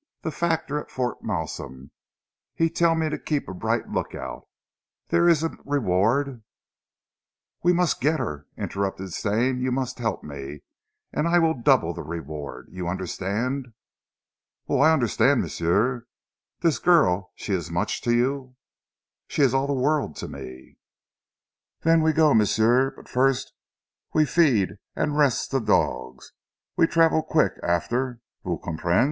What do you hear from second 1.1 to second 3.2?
Malsun, he tell me to